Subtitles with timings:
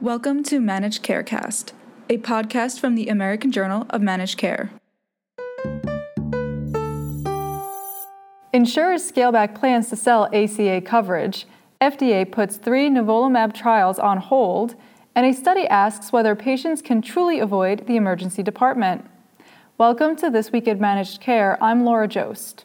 [0.00, 1.72] Welcome to Managed Carecast,
[2.08, 4.70] a podcast from the American Journal of Managed Care.
[8.52, 11.48] Insurers scale back plans to sell ACA coverage.
[11.80, 14.76] FDA puts three nivolumab trials on hold,
[15.16, 19.04] and a study asks whether patients can truly avoid the emergency department.
[19.78, 21.60] Welcome to This Week in Managed Care.
[21.60, 22.62] I'm Laura Joszt.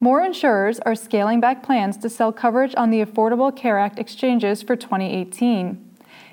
[0.00, 4.62] More insurers are scaling back plans to sell coverage on the Affordable Care Act exchanges
[4.62, 5.84] for 2018.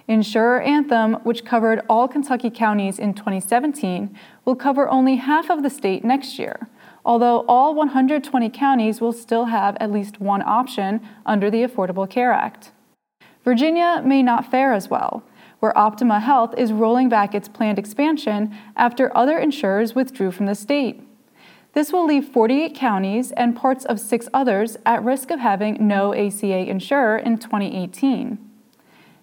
[0.08, 5.70] Insurer Anthem, which covered all Kentucky counties in 2017, will cover only half of the
[5.70, 6.68] state next year,
[7.04, 12.32] although all 120 counties will still have at least one option under the Affordable Care
[12.32, 12.72] Act.
[13.44, 15.24] Virginia may not fare as well,
[15.60, 20.56] where Optima Health is rolling back its planned expansion after other insurers withdrew from the
[20.56, 21.02] state.
[21.74, 26.14] This will leave 48 counties and parts of six others at risk of having no
[26.14, 28.38] ACA insurer in 2018.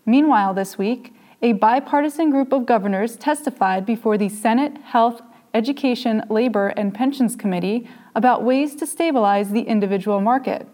[0.05, 5.23] Meanwhile, this week, a bipartisan group of governors testified before the Senate Health,
[5.55, 10.69] Education, Labor, and Pensions Committee about ways to stabilize the individual market.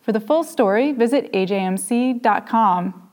[0.00, 3.08] For the full story, visit ajmc.com.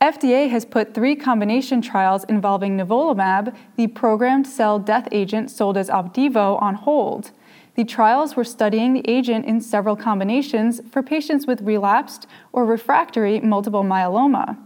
[0.00, 5.88] FDA has put three combination trials involving nivolumab, the programmed cell death agent sold as
[5.88, 7.30] Opdivo, on hold.
[7.74, 13.40] The trials were studying the agent in several combinations for patients with relapsed or refractory
[13.40, 14.56] multiple myeloma.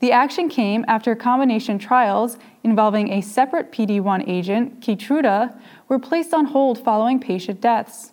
[0.00, 6.46] The action came after combination trials involving a separate PD1 agent, Keytruda, were placed on
[6.46, 8.12] hold following patient deaths.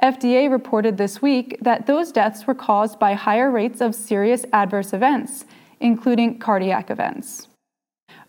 [0.00, 4.92] FDA reported this week that those deaths were caused by higher rates of serious adverse
[4.92, 5.44] events,
[5.80, 7.48] including cardiac events.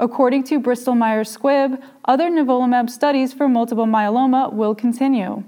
[0.01, 5.43] According to Bristol Myers Squibb, other nivolumab studies for multiple myeloma will continue.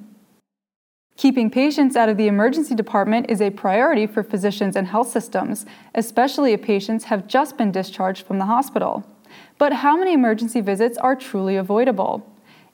[1.17, 5.65] Keeping patients out of the emergency department is a priority for physicians and health systems,
[5.95, 9.03] especially if patients have just been discharged from the hospital.
[9.57, 12.23] But how many emergency visits are truly avoidable?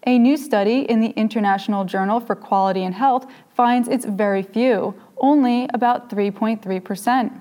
[0.05, 4.95] A new study in the International Journal for Quality and Health finds it's very few,
[5.17, 7.32] only about 3.3 percent.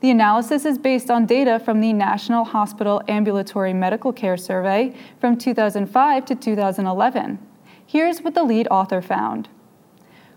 [0.00, 5.36] The analysis is based on data from the National Hospital Ambulatory Medical Care Survey from
[5.36, 7.38] 2005 to 2011.
[7.84, 9.50] Here's what the lead author found.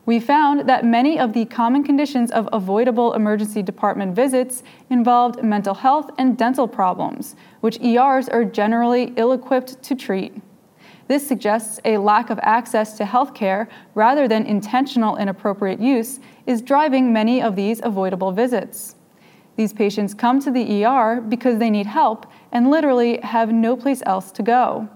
[0.05, 5.75] We found that many of the common conditions of avoidable emergency department visits involved mental
[5.75, 10.41] health and dental problems, which ERs are generally ill equipped to treat.
[11.07, 16.61] This suggests a lack of access to health care rather than intentional inappropriate use is
[16.61, 18.95] driving many of these avoidable visits.
[19.55, 24.01] These patients come to the ER because they need help and literally have no place
[24.05, 24.89] else to go.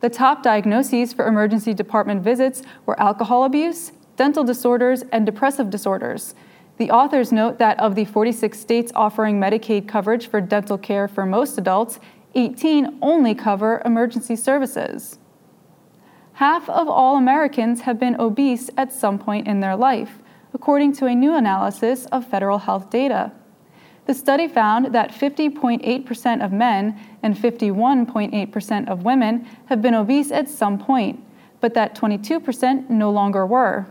[0.00, 6.34] The top diagnoses for emergency department visits were alcohol abuse, dental disorders, and depressive disorders.
[6.76, 11.26] The authors note that of the 46 states offering Medicaid coverage for dental care for
[11.26, 11.98] most adults,
[12.34, 15.18] 18 only cover emergency services.
[16.34, 20.20] Half of all Americans have been obese at some point in their life,
[20.52, 23.32] according to a new analysis of federal health data.
[24.06, 30.48] The study found that 50.8% of men and 51.8% of women have been obese at
[30.48, 31.22] some point,
[31.60, 33.86] but that 22% no longer were.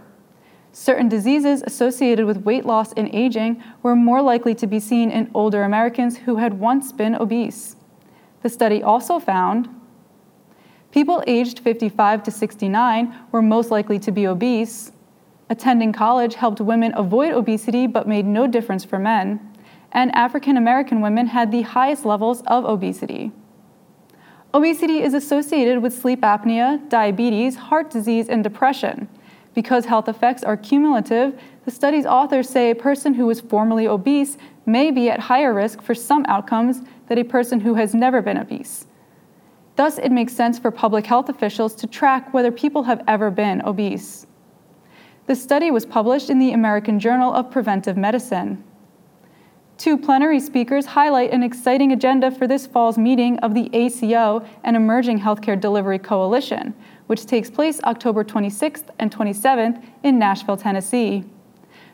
[0.71, 5.29] Certain diseases associated with weight loss and aging were more likely to be seen in
[5.33, 7.75] older Americans who had once been obese.
[8.43, 9.69] The study also found
[10.91, 14.91] people aged 55 to 69 were most likely to be obese.
[15.49, 19.39] Attending college helped women avoid obesity but made no difference for men
[19.91, 23.31] and African American women had the highest levels of obesity.
[24.53, 29.07] Obesity is associated with sleep apnea, diabetes, heart disease, and depression.
[29.53, 34.37] Because health effects are cumulative, the study's authors say a person who was formerly obese
[34.65, 38.37] may be at higher risk for some outcomes than a person who has never been
[38.37, 38.85] obese.
[39.75, 43.61] Thus, it makes sense for public health officials to track whether people have ever been
[43.63, 44.27] obese.
[45.27, 48.63] The study was published in the American Journal of Preventive Medicine.
[49.77, 54.77] Two plenary speakers highlight an exciting agenda for this fall's meeting of the ACO and
[54.77, 56.73] Emerging Healthcare Delivery Coalition,
[57.07, 61.25] which takes place October 26th and 27th in Nashville, Tennessee.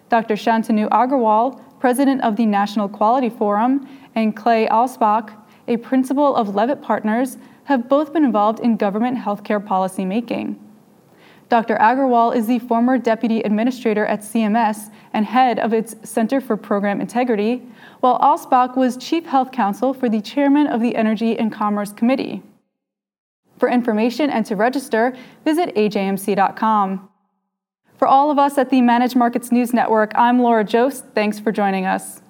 [0.10, 0.36] Dr.
[0.36, 5.36] Shantanu Agrawal, president of the National Quality Forum, and Clay Alspach,
[5.68, 10.63] a principal of Leavitt Partners, have both been involved in government healthcare policy making.
[11.50, 11.76] Dr.
[11.76, 17.00] Agrawal is the former deputy administrator at CMS and head of its Center for Program
[17.00, 17.62] Integrity,
[18.00, 22.42] while Alspach was chief health counsel for the chairman of the Energy and Commerce Committee.
[23.60, 27.10] For information and to register, visit ajmc.com.
[27.98, 31.14] For all of us at the Managed Markets News Network, I'm Laura Joszt.
[31.14, 32.23] Thanks for joining us.